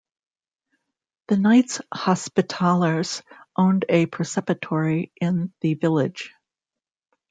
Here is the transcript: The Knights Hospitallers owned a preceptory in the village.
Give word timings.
The 1.27 1.37
Knights 1.37 1.79
Hospitallers 1.93 3.21
owned 3.55 3.85
a 3.87 4.07
preceptory 4.07 5.11
in 5.21 5.53
the 5.61 5.75
village. 5.75 6.33